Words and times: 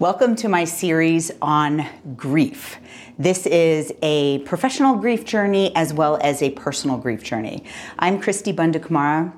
Welcome 0.00 0.36
to 0.36 0.48
my 0.48 0.62
series 0.62 1.32
on 1.42 1.84
grief. 2.16 2.76
This 3.18 3.46
is 3.46 3.92
a 4.00 4.38
professional 4.44 4.94
grief 4.94 5.24
journey 5.24 5.74
as 5.74 5.92
well 5.92 6.20
as 6.22 6.40
a 6.40 6.50
personal 6.50 6.98
grief 6.98 7.24
journey. 7.24 7.64
I'm 7.98 8.20
Christy 8.20 8.52
Bundakumara. 8.52 9.32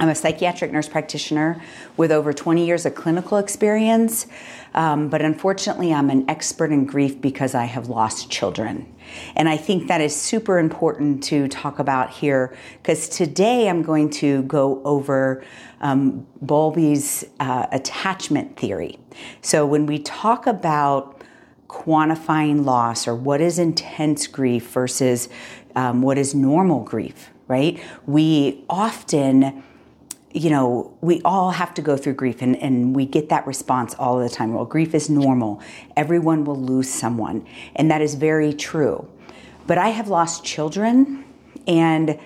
I'm 0.00 0.08
a 0.08 0.14
psychiatric 0.14 0.72
nurse 0.72 0.88
practitioner 0.88 1.62
with 1.96 2.10
over 2.10 2.32
20 2.32 2.66
years 2.66 2.84
of 2.84 2.96
clinical 2.96 3.38
experience, 3.38 4.26
um, 4.74 5.08
but 5.08 5.22
unfortunately, 5.22 5.94
I'm 5.94 6.10
an 6.10 6.28
expert 6.28 6.72
in 6.72 6.84
grief 6.84 7.20
because 7.20 7.54
I 7.54 7.66
have 7.66 7.88
lost 7.88 8.28
children. 8.28 8.92
And 9.36 9.48
I 9.48 9.56
think 9.56 9.86
that 9.86 10.00
is 10.00 10.14
super 10.14 10.58
important 10.58 11.22
to 11.24 11.46
talk 11.46 11.78
about 11.78 12.10
here 12.10 12.56
because 12.82 13.08
today 13.08 13.68
I'm 13.68 13.82
going 13.82 14.10
to 14.10 14.42
go 14.42 14.82
over 14.84 15.44
um, 15.80 16.26
Bowlby's 16.42 17.24
uh, 17.38 17.66
attachment 17.70 18.56
theory. 18.56 18.98
So, 19.42 19.64
when 19.64 19.86
we 19.86 20.00
talk 20.00 20.48
about 20.48 21.22
quantifying 21.68 22.64
loss 22.64 23.06
or 23.06 23.14
what 23.14 23.40
is 23.40 23.58
intense 23.58 24.26
grief 24.26 24.70
versus 24.70 25.28
um, 25.76 26.02
what 26.02 26.18
is 26.18 26.34
normal 26.34 26.80
grief, 26.80 27.30
right? 27.46 27.80
We 28.06 28.64
often 28.68 29.62
you 30.34 30.50
know, 30.50 30.92
we 31.00 31.22
all 31.24 31.52
have 31.52 31.72
to 31.74 31.80
go 31.80 31.96
through 31.96 32.14
grief 32.14 32.42
and, 32.42 32.56
and 32.56 32.94
we 32.94 33.06
get 33.06 33.28
that 33.28 33.46
response 33.46 33.94
all 33.94 34.18
the 34.18 34.28
time. 34.28 34.52
Well, 34.52 34.64
grief 34.64 34.92
is 34.92 35.08
normal. 35.08 35.62
Everyone 35.96 36.44
will 36.44 36.60
lose 36.60 36.90
someone. 36.90 37.46
And 37.76 37.88
that 37.92 38.02
is 38.02 38.16
very 38.16 38.52
true. 38.52 39.08
But 39.68 39.78
I 39.78 39.90
have 39.90 40.08
lost 40.08 40.44
children 40.44 41.24
and 41.68 42.18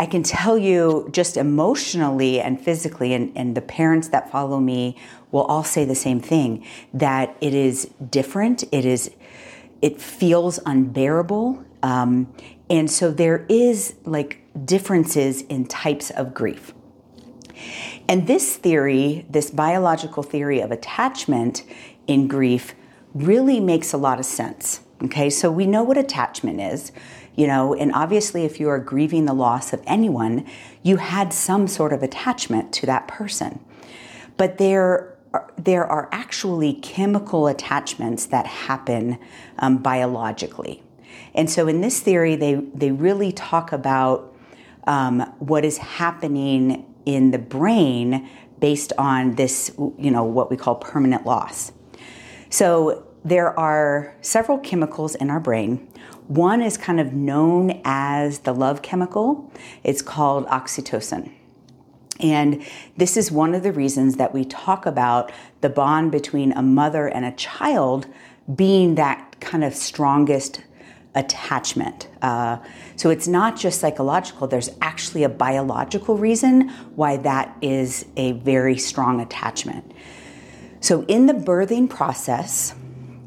I 0.00 0.06
can 0.06 0.24
tell 0.24 0.58
you 0.58 1.08
just 1.12 1.36
emotionally 1.36 2.40
and 2.40 2.60
physically, 2.60 3.14
and, 3.14 3.32
and 3.36 3.56
the 3.56 3.60
parents 3.60 4.08
that 4.08 4.30
follow 4.30 4.58
me 4.60 4.96
will 5.30 5.42
all 5.42 5.64
say 5.64 5.84
the 5.84 5.94
same 5.94 6.20
thing 6.20 6.64
that 6.92 7.36
it 7.40 7.54
is 7.54 7.90
different. 8.10 8.64
It 8.72 8.84
is, 8.84 9.12
it 9.80 10.00
feels 10.00 10.58
unbearable. 10.66 11.64
Um, 11.84 12.32
and 12.68 12.90
so 12.90 13.10
there 13.10 13.46
is 13.48 13.94
like 14.04 14.42
differences 14.64 15.42
in 15.42 15.66
types 15.66 16.10
of 16.10 16.34
grief. 16.34 16.74
And 18.08 18.26
this 18.26 18.56
theory, 18.56 19.26
this 19.28 19.50
biological 19.50 20.22
theory 20.22 20.60
of 20.60 20.70
attachment 20.70 21.62
in 22.06 22.28
grief, 22.28 22.74
really 23.14 23.60
makes 23.60 23.92
a 23.92 23.96
lot 23.96 24.18
of 24.18 24.24
sense. 24.24 24.80
Okay, 25.04 25.30
so 25.30 25.50
we 25.50 25.66
know 25.66 25.82
what 25.82 25.96
attachment 25.96 26.60
is, 26.60 26.90
you 27.36 27.46
know, 27.46 27.72
and 27.72 27.92
obviously, 27.92 28.44
if 28.44 28.58
you 28.58 28.68
are 28.68 28.80
grieving 28.80 29.26
the 29.26 29.32
loss 29.32 29.72
of 29.72 29.80
anyone, 29.86 30.44
you 30.82 30.96
had 30.96 31.32
some 31.32 31.68
sort 31.68 31.92
of 31.92 32.02
attachment 32.02 32.72
to 32.72 32.86
that 32.86 33.06
person. 33.06 33.60
But 34.36 34.58
there, 34.58 35.16
are, 35.32 35.52
there 35.56 35.86
are 35.86 36.08
actually 36.10 36.74
chemical 36.74 37.46
attachments 37.46 38.26
that 38.26 38.46
happen 38.46 39.18
um, 39.60 39.78
biologically. 39.78 40.82
And 41.32 41.48
so, 41.48 41.68
in 41.68 41.80
this 41.80 42.00
theory, 42.00 42.34
they, 42.34 42.54
they 42.54 42.90
really 42.90 43.30
talk 43.30 43.70
about 43.70 44.34
um, 44.88 45.20
what 45.38 45.64
is 45.64 45.78
happening 45.78 46.87
in 47.08 47.30
the 47.30 47.38
brain 47.38 48.28
based 48.60 48.92
on 48.98 49.36
this, 49.36 49.72
you 49.98 50.10
know, 50.10 50.22
what 50.22 50.50
we 50.50 50.58
call 50.58 50.74
permanent 50.74 51.24
loss. 51.24 51.72
So 52.50 53.06
there 53.24 53.58
are 53.58 54.14
several 54.20 54.58
chemicals 54.58 55.14
in 55.14 55.30
our 55.30 55.40
brain. 55.40 55.88
One 56.26 56.60
is 56.60 56.76
kind 56.76 57.00
of 57.00 57.14
known 57.14 57.80
as 57.82 58.40
the 58.40 58.52
love 58.52 58.82
chemical. 58.82 59.50
It's 59.82 60.02
called 60.02 60.46
oxytocin. 60.48 61.32
And 62.20 62.62
this 62.98 63.16
is 63.16 63.32
one 63.32 63.54
of 63.54 63.62
the 63.62 63.72
reasons 63.72 64.16
that 64.16 64.34
we 64.34 64.44
talk 64.44 64.84
about 64.84 65.32
the 65.62 65.70
bond 65.70 66.12
between 66.12 66.52
a 66.52 66.62
mother 66.62 67.06
and 67.06 67.24
a 67.24 67.32
child 67.32 68.06
being 68.54 68.96
that 68.96 69.36
kind 69.40 69.64
of 69.64 69.74
strongest 69.74 70.62
attachment. 71.18 72.08
Uh, 72.22 72.58
so 72.96 73.10
it's 73.10 73.28
not 73.28 73.56
just 73.56 73.80
psychological, 73.80 74.46
there's 74.46 74.70
actually 74.80 75.24
a 75.24 75.28
biological 75.28 76.16
reason 76.16 76.68
why 76.94 77.16
that 77.16 77.54
is 77.60 78.06
a 78.16 78.32
very 78.32 78.78
strong 78.78 79.20
attachment. 79.20 79.92
So 80.80 81.04
in 81.06 81.26
the 81.26 81.34
birthing 81.34 81.90
process, 81.90 82.74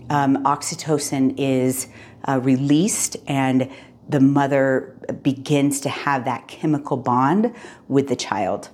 um, 0.09 0.37
oxytocin 0.43 1.35
is 1.37 1.87
uh, 2.27 2.39
released 2.41 3.17
and 3.27 3.69
the 4.07 4.19
mother 4.19 4.95
begins 5.21 5.81
to 5.81 5.89
have 5.89 6.25
that 6.25 6.47
chemical 6.47 6.97
bond 6.97 7.53
with 7.87 8.07
the 8.07 8.15
child. 8.15 8.69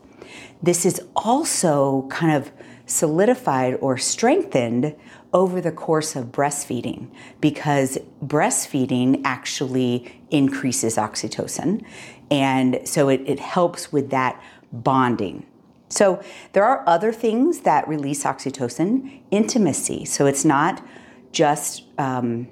This 0.61 0.85
is 0.85 1.01
also 1.15 2.07
kind 2.09 2.35
of 2.35 2.51
solidified 2.85 3.77
or 3.81 3.97
strengthened 3.97 4.95
over 5.33 5.59
the 5.61 5.71
course 5.71 6.15
of 6.15 6.25
breastfeeding 6.25 7.09
because 7.41 7.97
breastfeeding 8.23 9.21
actually 9.25 10.21
increases 10.31 10.95
oxytocin. 10.95 11.83
And 12.31 12.79
so 12.85 13.09
it, 13.09 13.21
it 13.25 13.39
helps 13.39 13.91
with 13.91 14.09
that 14.11 14.41
bonding. 14.71 15.45
So 15.89 16.21
there 16.53 16.63
are 16.63 16.83
other 16.87 17.13
things 17.13 17.61
that 17.61 17.87
release 17.87 18.23
oxytocin, 18.23 19.21
intimacy. 19.31 20.05
So 20.05 20.25
it's 20.25 20.43
not 20.43 20.85
just, 21.31 21.83
um, 21.97 22.47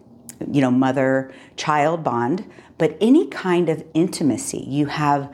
you 0.51 0.61
know, 0.61 0.71
mother 0.71 1.33
child 1.57 2.03
bond, 2.03 2.49
but 2.77 2.97
any 3.01 3.27
kind 3.27 3.69
of 3.69 3.85
intimacy. 3.93 4.65
You 4.67 4.87
have, 4.87 5.33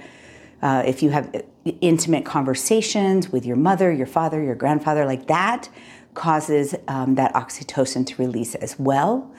uh, 0.61 0.83
if 0.85 1.03
you 1.03 1.09
have 1.11 1.43
intimate 1.81 2.25
conversations 2.25 3.29
with 3.29 3.45
your 3.45 3.55
mother, 3.55 3.91
your 3.91 4.07
father, 4.07 4.41
your 4.41 4.55
grandfather, 4.55 5.05
like 5.05 5.27
that 5.27 5.69
causes 6.13 6.75
um, 6.87 7.15
that 7.15 7.33
oxytocin 7.33 8.05
to 8.05 8.15
release 8.21 8.55
as 8.55 8.77
well. 8.77 9.31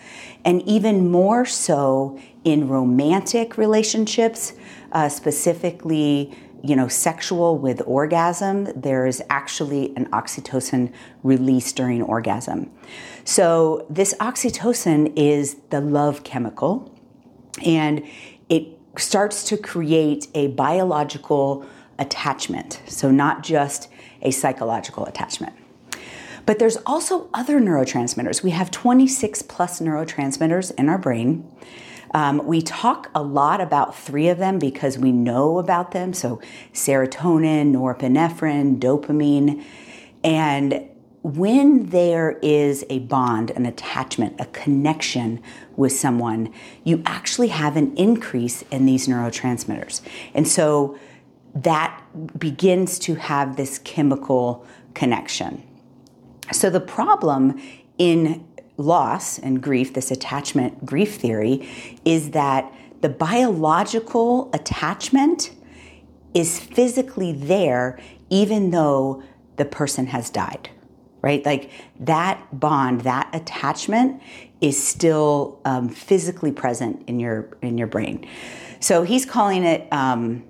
And 0.44 0.62
even 0.62 1.10
more 1.10 1.44
so 1.44 2.18
in 2.44 2.68
romantic 2.68 3.58
relationships, 3.58 4.54
uh, 4.92 5.08
specifically, 5.08 6.36
you 6.62 6.76
know, 6.76 6.88
sexual 6.88 7.58
with 7.58 7.82
orgasm, 7.86 8.64
there 8.80 9.06
is 9.06 9.22
actually 9.28 9.94
an 9.96 10.06
oxytocin 10.06 10.92
release 11.22 11.72
during 11.72 12.02
orgasm. 12.02 12.70
So, 13.24 13.86
this 13.90 14.14
oxytocin 14.20 15.12
is 15.16 15.56
the 15.70 15.80
love 15.80 16.24
chemical, 16.24 16.92
and 17.64 18.04
it 18.48 18.78
starts 18.96 19.44
to 19.44 19.56
create 19.56 20.28
a 20.34 20.48
biological 20.48 21.66
attachment. 21.98 22.80
So, 22.86 23.10
not 23.10 23.42
just 23.42 23.88
a 24.22 24.30
psychological 24.30 25.04
attachment. 25.06 25.54
But 26.47 26.58
there's 26.58 26.76
also 26.86 27.28
other 27.32 27.60
neurotransmitters. 27.60 28.42
We 28.42 28.50
have 28.50 28.70
26 28.70 29.42
plus 29.42 29.80
neurotransmitters 29.80 30.75
in 30.76 30.88
our 30.88 30.98
brain. 30.98 31.48
Um, 32.14 32.44
we 32.44 32.60
talk 32.60 33.10
a 33.14 33.22
lot 33.22 33.60
about 33.60 33.97
three 33.97 34.28
of 34.28 34.38
them 34.38 34.58
because 34.58 34.98
we 34.98 35.12
know 35.12 35.58
about 35.58 35.92
them. 35.92 36.12
So, 36.12 36.41
serotonin, 36.72 37.72
norepinephrine, 37.72 38.78
dopamine. 38.78 39.64
And 40.22 40.88
when 41.22 41.86
there 41.86 42.38
is 42.42 42.84
a 42.91 42.98
bond, 43.00 43.50
an 43.52 43.64
attachment, 43.64 44.41
a 44.41 44.47
connection 44.47 45.41
with 45.76 45.92
someone, 45.92 46.52
you 46.84 47.02
actually 47.06 47.48
have 47.48 47.76
an 47.76 47.97
increase 47.97 48.62
in 48.70 48.86
these 48.86 49.06
neurotransmitters. 49.06 50.00
And 50.34 50.47
so 50.47 50.98
that 51.54 52.02
begins 52.38 52.98
to 53.00 53.14
have 53.14 53.56
this 53.56 53.78
chemical 53.78 54.66
connection. 54.94 55.62
So 56.52 56.70
the 56.70 56.80
problem 56.80 57.60
in 57.98 58.46
loss 58.76 59.38
and 59.38 59.62
grief, 59.62 59.94
this 59.94 60.10
attachment 60.10 60.84
grief 60.84 61.16
theory, 61.16 61.68
is 62.04 62.30
that 62.30 62.72
the 63.00 63.08
biological 63.08 64.50
attachment 64.52 65.50
is 66.34 66.58
physically 66.58 67.32
there 67.32 67.98
even 68.30 68.70
though 68.70 69.22
the 69.56 69.64
person 69.64 70.06
has 70.06 70.30
died 70.30 70.70
right? 71.22 71.46
Like 71.46 71.70
that 72.00 72.44
bond 72.52 73.02
that 73.02 73.31
attachment 73.32 74.20
is 74.60 74.81
still 74.82 75.60
um, 75.64 75.88
physically 75.88 76.52
present 76.52 77.02
in 77.08 77.19
your 77.19 77.56
in 77.62 77.78
your 77.78 77.87
brain. 77.87 78.26
So 78.81 79.04
he's 79.04 79.25
calling 79.25 79.64
it 79.64 79.90
um, 79.93 80.44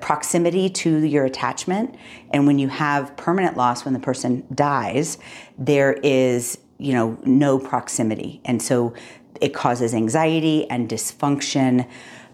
proximity 0.00 0.68
to 0.68 1.04
your 1.04 1.24
attachment. 1.24 1.94
And 2.32 2.46
when 2.46 2.58
you 2.58 2.68
have 2.68 3.16
permanent 3.16 3.56
loss, 3.56 3.84
when 3.84 3.94
the 3.94 4.00
person 4.00 4.46
dies, 4.54 5.18
there 5.58 5.92
is, 6.02 6.58
you 6.78 6.92
know, 6.92 7.18
no 7.24 7.58
proximity. 7.58 8.40
And 8.44 8.60
so 8.62 8.94
it 9.40 9.54
causes 9.54 9.94
anxiety 9.94 10.68
and 10.70 10.88
dysfunction. 10.88 11.88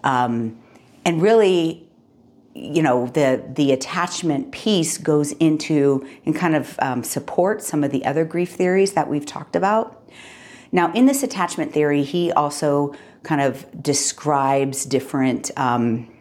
Um, 0.05 0.59
and 1.05 1.21
really, 1.21 1.89
you 2.55 2.83
know, 2.83 3.07
the, 3.07 3.43
the 3.55 3.73
attachment 3.73 4.53
piece 4.53 4.99
goes 4.99 5.33
into 5.33 6.07
and 6.25 6.35
kind 6.35 6.55
of 6.55 6.77
um, 6.81 7.03
supports 7.03 7.67
some 7.67 7.83
of 7.83 7.91
the 7.91 8.05
other 8.05 8.25
grief 8.25 8.53
theories 8.53 8.93
that 8.93 9.09
we've 9.09 9.27
talked 9.27 9.57
about. 9.57 9.99
Now, 10.71 10.93
in 10.93 11.07
this 11.07 11.23
attachment 11.23 11.73
theory, 11.73 12.03
he 12.03 12.33
also 12.33 12.95
kind 13.23 13.41
of 13.41 13.83
describes 13.83 14.85
different 14.85 15.51
um, 15.57 16.12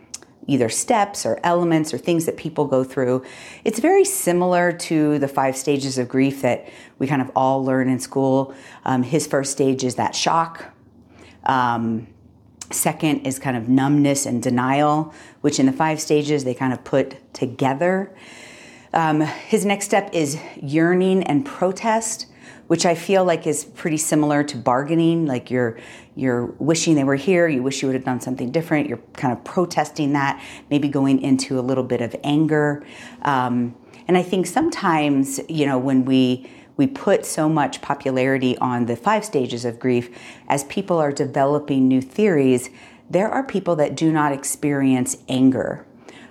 either 0.52 0.70
steps 0.70 1.26
or 1.26 1.40
elements 1.44 1.94
or 1.94 1.98
things 1.98 2.26
that 2.26 2.36
people 2.36 2.66
go 2.66 2.84
through. 2.84 3.24
It's 3.64 3.80
very 3.80 4.04
similar 4.04 4.72
to 4.74 5.18
the 5.18 5.28
five 5.28 5.56
stages 5.56 5.98
of 5.98 6.10
grief 6.10 6.42
that 6.42 6.68
we 7.00 7.08
kind 7.08 7.22
of 7.22 7.32
all 7.36 7.64
learn 7.64 7.90
in 7.90 8.00
school. 8.00 8.54
Um, 8.84 9.04
his 9.04 9.26
first 9.28 9.52
stage 9.54 9.84
is 9.84 9.96
that 9.96 10.14
shock. 10.14 10.66
Um, 11.46 12.08
second 12.70 13.22
is 13.22 13.40
kind 13.40 13.56
of 13.56 13.70
numbness 13.70 14.26
and 14.26 14.44
denial, 14.44 15.14
which 15.40 15.60
in 15.60 15.66
the 15.66 15.72
five 15.72 16.02
stages 16.02 16.44
they 16.44 16.54
kind 16.54 16.74
of 16.74 16.84
put 16.84 17.34
together. 17.34 18.14
Um, 18.94 19.22
his 19.22 19.66
next 19.66 19.86
step 19.86 20.10
is 20.14 20.38
yearning 20.62 21.24
and 21.24 21.46
protest, 21.46 22.28
which 22.72 22.86
I 22.86 22.96
feel 22.96 23.26
like 23.26 23.48
is 23.48 23.66
pretty 23.66 23.98
similar 23.98 24.46
to 24.46 24.56
bargaining. 24.56 25.26
Like 25.26 25.52
you're 25.52 25.78
you're 26.16 26.46
wishing 26.58 26.96
they 26.96 27.04
were 27.04 27.18
here, 27.18 27.50
you 27.50 27.62
wish 27.62 27.82
you 27.82 27.90
would 27.90 27.96
have 27.96 28.06
done 28.06 28.22
something 28.22 28.50
different. 28.50 28.88
You're 28.88 29.02
kind 29.12 29.34
of 29.34 29.44
protesting 29.44 30.14
that, 30.14 30.42
maybe 30.70 30.88
going 30.88 31.22
into 31.22 31.60
a 31.60 31.64
little 31.70 31.84
bit 31.84 32.00
of 32.00 32.16
anger. 32.24 32.86
Um, 33.24 33.76
and 34.08 34.18
I 34.18 34.24
think 34.24 34.48
sometimes, 34.48 35.42
you 35.50 35.66
know, 35.66 35.78
when 35.78 36.06
we 36.06 36.50
we 36.78 36.88
put 36.88 37.26
so 37.26 37.50
much 37.50 37.82
popularity 37.82 38.58
on 38.60 38.86
the 38.86 38.96
five 38.96 39.26
stages 39.26 39.66
of 39.66 39.78
grief, 39.78 40.10
as 40.48 40.64
people 40.64 40.98
are 40.98 41.12
developing 41.12 41.90
new 41.90 42.02
theories, 42.02 42.70
there 43.10 43.28
are 43.28 43.44
people 43.44 43.76
that 43.76 43.96
do 43.96 44.14
not 44.14 44.32
experience 44.32 45.18
anger 45.28 45.86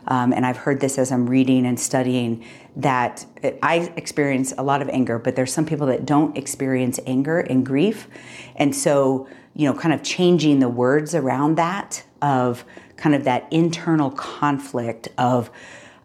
um, 0.06 0.32
and 0.32 0.44
I've 0.47 0.56
heard 0.56 0.81
this 0.81 0.99
as 0.99 1.12
I'm 1.12 1.29
reading 1.29 1.67
and 1.67 1.79
studying 1.79 2.44
that 2.76 3.26
I 3.62 3.93
experience 3.97 4.52
a 4.56 4.62
lot 4.62 4.82
of 4.82 4.88
anger, 4.88 5.19
but 5.19 5.37
there's 5.37 5.52
some 5.52 5.67
people 5.67 5.87
that 5.88 6.06
don't 6.06 6.37
experience 6.37 7.00
anger 7.06 7.41
and 7.41 7.64
grief. 7.64 8.08
And 8.56 8.75
so, 8.75 9.29
you 9.55 9.67
know, 9.67 9.79
kind 9.79 9.94
of 9.94 10.02
changing 10.02 10.61
the 10.61 10.69
words 10.69 11.14
around 11.14 11.56
that 11.56 12.05
of 12.23 12.64
kind 12.97 13.14
of 13.14 13.25
that 13.25 13.47
internal 13.50 14.11
conflict 14.11 15.08
of, 15.19 15.50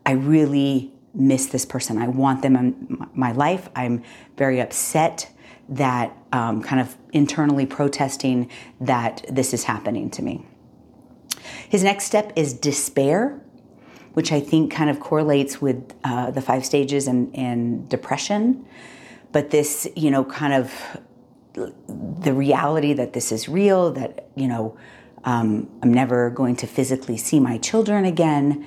I 0.06 0.12
really 0.12 0.92
miss 1.14 1.48
this 1.48 1.66
person. 1.66 1.98
I 1.98 2.08
want 2.08 2.42
them 2.42 2.56
in 2.56 3.08
my 3.14 3.32
life. 3.32 3.70
I'm 3.76 4.04
very 4.38 4.60
upset 4.60 5.32
that 5.70 6.16
um, 6.32 6.62
kind 6.62 6.82
of 6.82 6.96
internally 7.12 7.66
protesting 7.66 8.50
that 8.82 9.26
this 9.30 9.54
is 9.54 9.64
happening 9.64 10.10
to 10.12 10.22
me. 10.22 10.46
His 11.70 11.84
next 11.84 12.06
step 12.06 12.34
is 12.36 12.54
despair 12.54 13.42
which 14.16 14.32
I 14.32 14.40
think 14.40 14.72
kind 14.72 14.90
of 14.90 15.00
correlates 15.00 15.62
with 15.62 15.94
uh, 16.06 16.32
the 16.32 16.42
five 16.42 16.66
stages 16.66 17.08
and, 17.08 17.36
and 17.36 17.88
depression. 17.90 18.66
But 19.34 19.50
this, 19.52 19.88
you 19.96 20.10
know, 20.10 20.24
kind 20.24 20.54
of 20.54 20.74
the 21.54 22.34
reality 22.34 22.94
that 22.94 23.12
this 23.12 23.32
is 23.34 23.50
real, 23.50 23.92
that, 23.92 24.30
you 24.36 24.48
know, 24.48 24.78
um, 25.26 25.70
I'm 25.84 25.94
never 25.94 26.30
going 26.30 26.56
to 26.58 26.68
physically 26.68 27.18
see 27.18 27.42
my 27.42 27.58
children 27.58 28.06
again. 28.06 28.66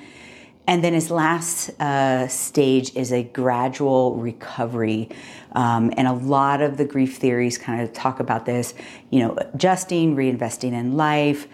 And 0.67 0.83
then 0.83 0.93
his 0.93 1.09
last 1.09 1.69
uh, 1.81 2.27
stage 2.27 2.95
is 2.95 3.11
a 3.11 3.23
gradual 3.23 4.17
recovery. 4.17 5.09
Um, 5.53 5.91
and 5.97 6.07
a 6.07 6.13
lot 6.13 6.61
of 6.61 6.77
the 6.77 6.85
grief 6.85 7.17
theories 7.17 7.57
kind 7.57 7.81
of 7.81 7.91
talk 7.91 8.19
about 8.19 8.45
this, 8.45 8.75
you 9.09 9.19
know, 9.19 9.35
adjusting, 9.35 10.15
reinvesting 10.15 10.73
in 10.73 10.95
life, 10.95 11.47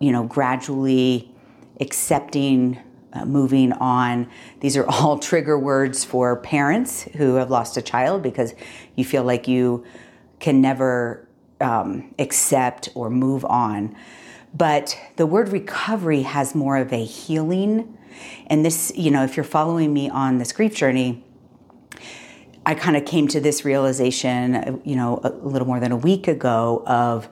you 0.00 0.10
know, 0.10 0.24
gradually 0.24 1.32
accepting 1.80 2.80
uh, 3.16 3.24
moving 3.24 3.72
on. 3.72 4.28
These 4.60 4.76
are 4.76 4.86
all 4.86 5.18
trigger 5.30 5.58
words 5.58 6.04
for 6.04 6.36
parents 6.36 7.02
who 7.16 7.34
have 7.34 7.50
lost 7.50 7.76
a 7.76 7.82
child 7.82 8.22
because 8.22 8.54
you 8.94 9.04
feel 9.04 9.24
like 9.24 9.48
you 9.48 9.84
can 10.38 10.60
never 10.60 11.26
um, 11.60 12.14
accept 12.18 12.90
or 12.94 13.10
move 13.10 13.44
on. 13.44 13.96
But 14.54 14.98
the 15.16 15.26
word 15.26 15.48
recovery 15.48 16.22
has 16.22 16.54
more 16.54 16.76
of 16.76 16.92
a 16.92 17.04
healing. 17.04 17.96
And 18.46 18.64
this, 18.64 18.92
you 18.94 19.10
know, 19.10 19.24
if 19.24 19.36
you're 19.36 19.44
following 19.44 19.92
me 19.92 20.08
on 20.08 20.38
this 20.38 20.52
grief 20.52 20.74
journey, 20.74 21.24
I 22.64 22.74
kind 22.74 22.96
of 22.96 23.04
came 23.04 23.28
to 23.28 23.40
this 23.40 23.64
realization, 23.64 24.80
you 24.84 24.96
know, 24.96 25.20
a 25.22 25.30
little 25.30 25.68
more 25.68 25.78
than 25.78 25.92
a 25.92 25.96
week 25.96 26.26
ago 26.26 26.82
of 26.86 27.28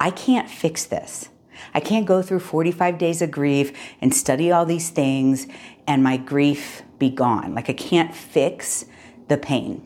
I 0.00 0.10
can't 0.10 0.48
fix 0.48 0.86
this. 0.86 1.28
I 1.74 1.80
can't 1.80 2.06
go 2.06 2.22
through 2.22 2.40
45 2.40 2.98
days 2.98 3.22
of 3.22 3.30
grief 3.30 3.76
and 4.00 4.14
study 4.14 4.50
all 4.50 4.66
these 4.66 4.90
things 4.90 5.46
and 5.86 6.02
my 6.02 6.16
grief 6.16 6.82
be 6.98 7.10
gone. 7.10 7.54
Like 7.54 7.70
I 7.70 7.72
can't 7.72 8.14
fix 8.14 8.84
the 9.28 9.36
pain. 9.36 9.84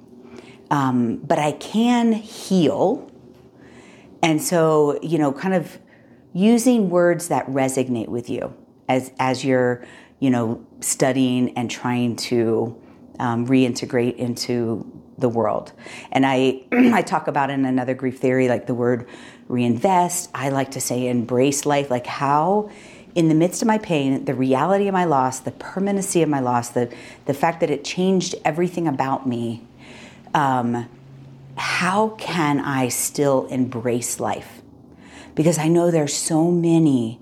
Um, 0.71 1.17
but 1.17 1.39
I 1.39 1.53
can 1.53 2.13
heal. 2.13 3.11
And 4.23 4.43
so, 4.43 4.99
you 5.03 5.19
know, 5.19 5.33
kind 5.33 5.55
of 5.55 5.79
using 6.33 6.89
words 6.89 7.29
that 7.29 7.47
resonate 7.47 8.09
with 8.09 8.31
you 8.31 8.55
as, 8.89 9.13
as 9.19 9.45
you're, 9.45 9.85
you 10.19 10.31
know, 10.31 10.67
studying 10.81 11.57
and 11.59 11.71
trying 11.71 12.17
to 12.17 12.81
um, 13.19 13.47
reintegrate 13.47 14.17
into 14.17 15.02
the 15.19 15.29
world. 15.29 15.73
And 16.11 16.25
I, 16.27 16.63
I 16.73 17.03
talk 17.03 17.29
about 17.29 17.51
in 17.51 17.65
another 17.65 17.95
grief 17.95 18.19
theory, 18.19 18.49
like 18.49 18.67
the 18.67 18.75
word 18.75 19.09
reinvest. 19.49 20.31
I 20.35 20.49
like 20.49 20.73
to 20.73 20.81
say 20.81 21.09
embrace 21.09 21.67
life, 21.67 21.91
like 21.91 22.07
how 22.07 22.71
in 23.15 23.29
the 23.29 23.35
midst 23.35 23.61
of 23.63 23.69
my 23.69 23.79
pain, 23.79 24.25
the 24.25 24.35
reality 24.35 24.89
of 24.89 24.93
my 24.93 25.05
loss, 25.05 25.41
the 25.41 25.51
permanency 25.51 26.23
of 26.23 26.29
my 26.29 26.41
loss, 26.41 26.71
the, 26.71 26.93
the 27.27 27.35
fact 27.35 27.61
that 27.61 27.71
it 27.71 27.85
changed 27.85 28.35
everything 28.45 28.89
about 28.89 29.27
me, 29.27 29.63
um, 30.35 30.89
how 31.57 32.11
can 32.11 32.61
I 32.61 32.89
still 32.89 33.47
embrace 33.47 34.19
life? 34.19 34.63
Because 35.35 35.59
I 35.59 35.69
know 35.69 35.91
there's 35.91 36.15
so 36.15 36.51
many, 36.51 37.21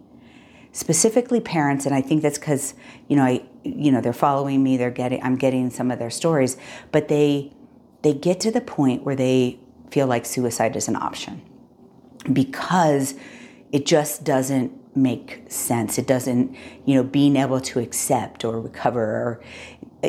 specifically 0.72 1.40
parents, 1.40 1.87
and 1.87 1.94
I 1.94 2.02
think 2.02 2.22
that's 2.22 2.38
because, 2.38 2.75
you 3.08 3.16
know, 3.16 3.25
I, 3.25 3.42
you 3.64 3.90
know, 3.90 4.00
they're 4.00 4.12
following 4.12 4.62
me, 4.62 4.76
they're 4.76 4.90
getting, 4.90 5.22
I'm 5.22 5.37
getting 5.37 5.70
some 5.70 5.90
of 5.90 5.98
their 5.98 6.10
stories, 6.10 6.56
but 6.92 7.08
they, 7.08 7.52
they 8.02 8.12
get 8.12 8.41
to 8.41 8.50
the 8.50 8.61
point 8.61 9.05
where 9.05 9.17
they 9.17 9.58
feel 9.91 10.06
like 10.06 10.25
suicide 10.25 10.76
is 10.76 10.88
an 10.88 10.97
option 10.97 11.43
because 12.32 13.14
it 13.73 13.87
just 13.87 14.25
doesn't 14.25 14.73
make 14.97 15.44
sense. 15.49 15.99
It 15.99 16.06
doesn't, 16.06 16.56
you 16.85 16.94
know, 16.94 17.02
being 17.02 17.37
able 17.37 17.61
to 17.61 17.79
accept 17.79 18.44
or 18.44 18.61
recover 18.61 19.02
or, 19.02 19.41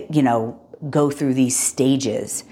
you 0.10 0.22
know, 0.22 0.60
go 0.90 1.12
through 1.12 1.36
these 1.36 1.58
stages. 1.58 2.44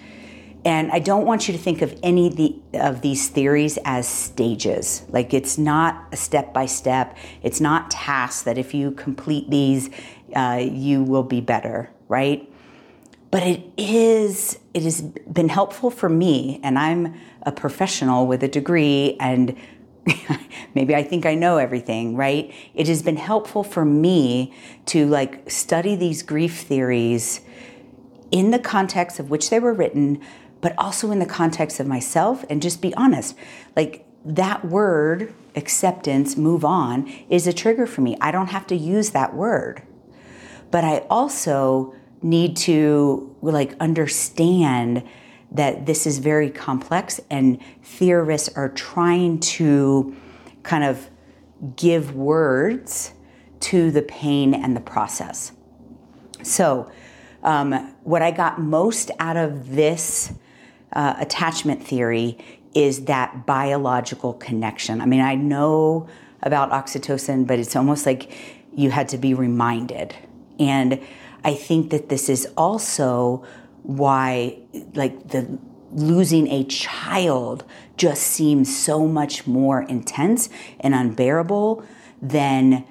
And 0.65 0.91
I 0.91 0.99
don't 0.99 1.25
want 1.25 1.47
you 1.47 1.53
to 1.53 1.59
think 1.59 1.81
of 1.81 1.97
any 2.03 2.27
of, 2.27 2.35
the, 2.35 2.55
of 2.73 3.01
these 3.01 3.29
theories 3.29 3.79
as 3.85 4.07
stages. 4.07 5.03
Like 5.09 5.33
it's 5.33 5.57
not 5.57 6.07
a 6.11 6.17
step 6.17 6.53
by 6.53 6.65
step. 6.65 7.17
It's 7.41 7.61
not 7.61 7.89
tasks 7.89 8.43
that 8.43 8.57
if 8.57 8.73
you 8.73 8.91
complete 8.91 9.49
these, 9.49 9.89
uh, 10.35 10.59
you 10.61 11.01
will 11.01 11.23
be 11.23 11.41
better, 11.41 11.89
right? 12.07 12.51
But 13.31 13.43
it 13.43 13.63
is. 13.77 14.57
It 14.73 14.83
has 14.83 15.01
been 15.01 15.49
helpful 15.49 15.91
for 15.91 16.09
me, 16.09 16.59
and 16.63 16.79
I'm 16.79 17.19
a 17.43 17.51
professional 17.51 18.27
with 18.27 18.43
a 18.43 18.47
degree 18.47 19.15
and 19.19 19.55
maybe 20.75 20.95
I 20.95 21.03
think 21.03 21.25
I 21.25 21.35
know 21.35 21.57
everything, 21.57 22.15
right? 22.15 22.53
It 22.73 22.87
has 22.87 23.01
been 23.01 23.17
helpful 23.17 23.63
for 23.63 23.85
me 23.85 24.53
to 24.87 25.05
like 25.07 25.49
study 25.49 25.95
these 25.95 26.23
grief 26.23 26.61
theories 26.61 27.41
in 28.31 28.51
the 28.51 28.59
context 28.59 29.19
of 29.19 29.29
which 29.29 29.49
they 29.49 29.59
were 29.59 29.73
written, 29.73 30.21
but 30.61 30.73
also 30.77 31.11
in 31.11 31.19
the 31.19 31.25
context 31.25 31.79
of 31.79 31.87
myself 31.87 32.45
and 32.49 32.61
just 32.61 32.81
be 32.81 32.93
honest. 32.95 33.35
Like 33.75 34.05
that 34.25 34.65
word, 34.65 35.33
acceptance, 35.55 36.35
move 36.37 36.65
on, 36.65 37.07
is 37.29 37.47
a 37.47 37.53
trigger 37.53 37.87
for 37.87 38.01
me. 38.01 38.17
I 38.21 38.31
don't 38.31 38.47
have 38.47 38.67
to 38.67 38.75
use 38.75 39.11
that 39.11 39.33
word. 39.33 39.81
But 40.71 40.83
I 40.83 40.99
also 41.09 41.95
need 42.21 42.55
to 42.57 43.35
like 43.41 43.75
understand 43.79 45.03
that 45.51 45.85
this 45.85 46.05
is 46.05 46.19
very 46.19 46.49
complex 46.49 47.19
and 47.29 47.59
theorists 47.81 48.49
are 48.55 48.69
trying 48.69 49.39
to 49.39 50.15
kind 50.63 50.83
of 50.83 51.09
give 51.75 52.15
words 52.15 53.13
to 53.59 53.91
the 53.91 54.01
pain 54.01 54.53
and 54.53 54.75
the 54.75 54.81
process. 54.81 55.51
So, 56.43 56.91
um, 57.43 57.95
what 58.03 58.21
I 58.21 58.31
got 58.31 58.59
most 58.59 59.11
out 59.19 59.37
of 59.37 59.71
this 59.71 60.33
uh, 60.91 61.15
attachment 61.17 61.83
theory 61.83 62.37
is 62.73 63.05
that 63.05 63.45
biological 63.45 64.33
connection. 64.33 65.01
I 65.01 65.05
mean, 65.05 65.21
I 65.21 65.35
know 65.35 66.07
about 66.43 66.71
oxytocin, 66.71 67.47
but 67.47 67.59
it's 67.59 67.75
almost 67.75 68.05
like 68.05 68.31
you 68.73 68.91
had 68.91 69.09
to 69.09 69.17
be 69.17 69.33
reminded. 69.33 70.15
And 70.59 71.01
I 71.43 71.53
think 71.53 71.89
that 71.91 72.09
this 72.09 72.29
is 72.29 72.47
also 72.57 73.45
why 73.83 74.57
like 74.93 75.29
the 75.29 75.57
losing 75.91 76.47
a 76.47 76.63
child 76.65 77.63
just 77.97 78.21
seems 78.21 78.75
so 78.75 79.07
much 79.07 79.47
more 79.47 79.81
intense 79.83 80.49
and 80.81 80.93
unbearable 80.93 81.83
than 82.21 82.85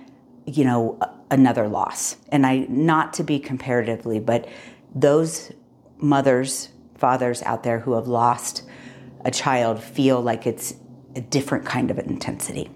you 0.46 0.64
know 0.64 0.98
another 1.30 1.68
loss. 1.68 2.16
And 2.32 2.46
i 2.46 2.66
not 2.68 3.12
to 3.14 3.22
be 3.22 3.38
comparatively 3.38 4.18
but 4.18 4.48
those 4.94 5.52
mothers 5.98 6.70
fathers 6.96 7.42
out 7.42 7.62
there 7.62 7.80
who 7.80 7.92
have 7.92 8.08
lost 8.08 8.62
a 9.24 9.30
child 9.30 9.82
feel 9.82 10.20
like 10.20 10.46
it's 10.46 10.74
a 11.14 11.20
different 11.20 11.64
kind 11.64 11.90
of 11.90 11.98
intensity. 11.98 12.70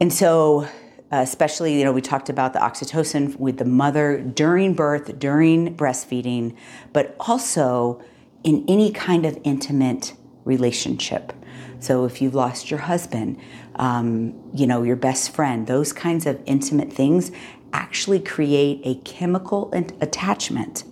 And 0.00 0.12
so 0.12 0.68
especially, 1.10 1.78
you 1.78 1.84
know, 1.84 1.92
we 1.92 2.00
talked 2.00 2.28
about 2.28 2.52
the 2.52 2.58
oxytocin 2.60 3.36
with 3.38 3.58
the 3.58 3.64
mother 3.64 4.20
during 4.20 4.74
birth, 4.74 5.18
during 5.18 5.76
breastfeeding, 5.76 6.56
but 6.92 7.16
also 7.20 8.02
in 8.44 8.64
any 8.68 8.92
kind 8.92 9.26
of 9.26 9.38
intimate 9.44 10.14
relationship. 10.44 11.32
So 11.80 12.04
if 12.04 12.22
you've 12.22 12.34
lost 12.34 12.70
your 12.70 12.80
husband, 12.80 13.38
um, 13.76 14.34
you 14.54 14.66
know, 14.66 14.82
your 14.82 14.96
best 14.96 15.32
friend, 15.32 15.66
those 15.66 15.92
kinds 15.92 16.26
of 16.26 16.40
intimate 16.46 16.92
things 16.92 17.32
actually 17.72 18.20
create 18.20 18.80
a 18.84 18.96
chemical 18.96 19.70
attachment. 20.00 20.84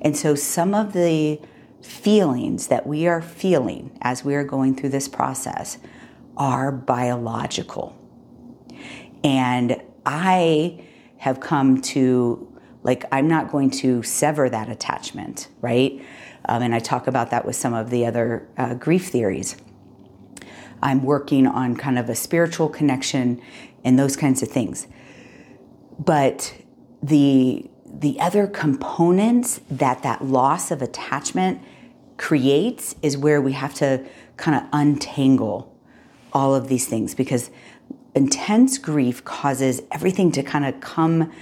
And 0.00 0.16
so 0.16 0.34
some 0.34 0.74
of 0.74 0.92
the 0.92 1.40
feelings 1.82 2.68
that 2.68 2.86
we 2.86 3.06
are 3.06 3.22
feeling 3.22 3.96
as 4.02 4.24
we 4.24 4.34
are 4.34 4.44
going 4.44 4.74
through 4.74 4.90
this 4.90 5.08
process 5.08 5.78
are 6.36 6.70
biological. 6.70 7.97
And 9.24 9.80
I 10.06 10.84
have 11.18 11.40
come 11.40 11.80
to, 11.82 12.52
like, 12.82 13.04
I'm 13.12 13.28
not 13.28 13.50
going 13.50 13.70
to 13.70 14.02
sever 14.02 14.48
that 14.48 14.68
attachment, 14.68 15.48
right? 15.60 16.00
Um, 16.44 16.62
and 16.62 16.74
I 16.74 16.78
talk 16.78 17.06
about 17.06 17.30
that 17.30 17.44
with 17.44 17.56
some 17.56 17.74
of 17.74 17.90
the 17.90 18.06
other 18.06 18.48
uh, 18.56 18.74
grief 18.74 19.08
theories. 19.08 19.56
I'm 20.82 21.02
working 21.02 21.46
on 21.46 21.76
kind 21.76 21.98
of 21.98 22.08
a 22.08 22.14
spiritual 22.14 22.68
connection 22.68 23.42
and 23.84 23.98
those 23.98 24.16
kinds 24.16 24.42
of 24.42 24.48
things. 24.48 24.86
But 25.98 26.54
the 27.02 27.68
the 27.86 28.20
other 28.20 28.46
components 28.46 29.60
that 29.70 30.02
that 30.02 30.22
loss 30.22 30.70
of 30.70 30.82
attachment 30.82 31.60
creates 32.18 32.94
is 33.02 33.16
where 33.16 33.40
we 33.40 33.52
have 33.52 33.72
to 33.74 34.04
kind 34.36 34.62
of 34.62 34.68
untangle 34.72 35.74
all 36.32 36.54
of 36.54 36.68
these 36.68 36.86
things 36.86 37.14
because 37.14 37.50
intense 38.18 38.76
grief 38.76 39.24
causes 39.24 39.80
everything 39.90 40.30
to 40.32 40.42
kind 40.42 40.66
of 40.66 40.80
come 40.80 41.32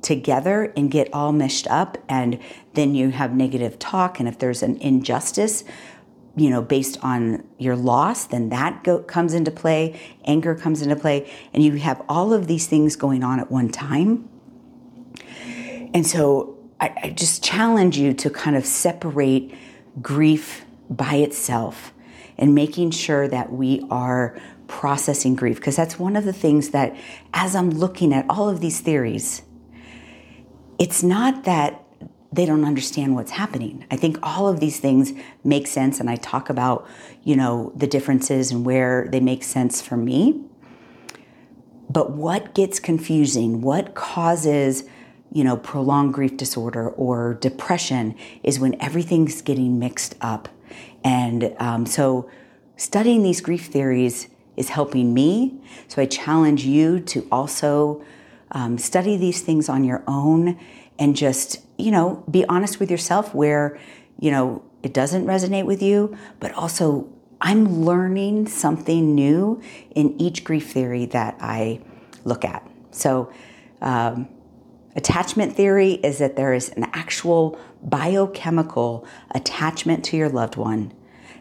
together 0.00 0.72
and 0.76 0.90
get 0.90 1.12
all 1.12 1.30
meshed 1.30 1.68
up 1.68 1.96
and 2.08 2.40
then 2.74 2.94
you 2.94 3.10
have 3.10 3.36
negative 3.36 3.78
talk 3.78 4.18
and 4.18 4.28
if 4.28 4.38
there's 4.40 4.60
an 4.62 4.76
injustice 4.78 5.62
you 6.34 6.50
know 6.50 6.60
based 6.60 6.98
on 7.04 7.46
your 7.58 7.76
loss 7.76 8.24
then 8.24 8.48
that 8.48 8.82
go, 8.82 8.98
comes 8.98 9.32
into 9.32 9.50
play 9.50 10.00
anger 10.24 10.56
comes 10.56 10.82
into 10.82 10.96
play 10.96 11.30
and 11.52 11.62
you 11.62 11.72
have 11.76 12.02
all 12.08 12.32
of 12.32 12.48
these 12.48 12.66
things 12.66 12.96
going 12.96 13.22
on 13.22 13.38
at 13.38 13.50
one 13.50 13.68
time. 13.68 14.28
And 15.94 16.06
so 16.06 16.58
I, 16.80 16.94
I 17.04 17.10
just 17.10 17.44
challenge 17.44 17.98
you 17.98 18.14
to 18.14 18.30
kind 18.30 18.56
of 18.56 18.64
separate 18.64 19.54
grief 20.00 20.64
by 20.88 21.16
itself 21.16 21.92
and 22.38 22.54
making 22.54 22.90
sure 22.90 23.28
that 23.28 23.52
we 23.52 23.86
are 23.90 24.38
processing 24.80 25.34
grief 25.34 25.56
because 25.56 25.76
that's 25.76 25.98
one 25.98 26.16
of 26.16 26.24
the 26.24 26.32
things 26.32 26.70
that 26.70 26.96
as 27.34 27.54
i'm 27.54 27.70
looking 27.70 28.12
at 28.12 28.24
all 28.28 28.48
of 28.48 28.60
these 28.60 28.80
theories 28.80 29.42
it's 30.78 31.02
not 31.02 31.44
that 31.44 31.84
they 32.32 32.46
don't 32.46 32.64
understand 32.64 33.14
what's 33.14 33.32
happening. 33.32 33.84
I 33.90 33.96
think 33.96 34.18
all 34.22 34.48
of 34.48 34.58
these 34.58 34.80
things 34.80 35.12
make 35.44 35.66
sense 35.66 36.00
and 36.00 36.08
I 36.08 36.16
talk 36.16 36.48
about, 36.48 36.88
you 37.22 37.36
know, 37.36 37.72
the 37.76 37.86
differences 37.86 38.50
and 38.50 38.64
where 38.64 39.06
they 39.12 39.20
make 39.20 39.44
sense 39.44 39.82
for 39.82 39.98
me. 39.98 40.42
But 41.90 42.12
what 42.12 42.54
gets 42.54 42.80
confusing, 42.80 43.60
what 43.60 43.94
causes, 43.94 44.84
you 45.30 45.44
know, 45.44 45.58
prolonged 45.58 46.14
grief 46.14 46.38
disorder 46.38 46.88
or 46.88 47.34
depression 47.34 48.14
is 48.42 48.58
when 48.58 48.80
everything's 48.80 49.42
getting 49.42 49.78
mixed 49.78 50.14
up. 50.22 50.48
And 51.04 51.54
um, 51.58 51.84
so 51.84 52.30
studying 52.76 53.22
these 53.22 53.42
grief 53.42 53.66
theories 53.66 54.28
is 54.56 54.68
helping 54.70 55.14
me. 55.14 55.54
So 55.88 56.02
I 56.02 56.06
challenge 56.06 56.64
you 56.64 57.00
to 57.00 57.26
also 57.30 58.04
um, 58.50 58.78
study 58.78 59.16
these 59.16 59.40
things 59.40 59.68
on 59.68 59.84
your 59.84 60.02
own 60.06 60.58
and 60.98 61.16
just, 61.16 61.58
you 61.78 61.90
know, 61.90 62.22
be 62.30 62.44
honest 62.46 62.78
with 62.78 62.90
yourself 62.90 63.34
where, 63.34 63.78
you 64.20 64.30
know, 64.30 64.62
it 64.82 64.92
doesn't 64.92 65.26
resonate 65.26 65.64
with 65.64 65.82
you, 65.82 66.16
but 66.38 66.52
also 66.52 67.08
I'm 67.40 67.84
learning 67.84 68.46
something 68.46 69.14
new 69.14 69.60
in 69.94 70.20
each 70.20 70.44
grief 70.44 70.70
theory 70.70 71.06
that 71.06 71.36
I 71.40 71.80
look 72.24 72.44
at. 72.44 72.68
So, 72.90 73.32
um, 73.80 74.28
attachment 74.94 75.56
theory 75.56 75.92
is 75.94 76.18
that 76.18 76.36
there 76.36 76.52
is 76.52 76.68
an 76.70 76.84
actual 76.92 77.58
biochemical 77.82 79.06
attachment 79.32 80.04
to 80.04 80.16
your 80.16 80.28
loved 80.28 80.56
one 80.56 80.92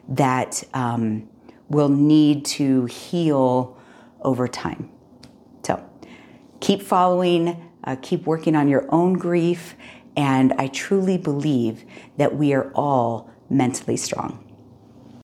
that 0.08 0.64
um, 0.74 1.30
will 1.72 1.90
need 1.90 2.46
to 2.46 2.86
heal 2.86 3.78
over 4.22 4.48
time. 4.48 4.90
So, 5.64 5.84
keep 6.60 6.82
following 6.82 7.72
uh, 7.84 7.96
keep 8.02 8.26
working 8.26 8.56
on 8.56 8.68
your 8.68 8.86
own 8.94 9.14
grief. 9.14 9.76
And 10.16 10.54
I 10.54 10.68
truly 10.68 11.18
believe 11.18 11.86
that 12.18 12.36
we 12.36 12.54
are 12.54 12.72
all 12.74 13.30
mentally 13.50 13.98
strong. 13.98 14.51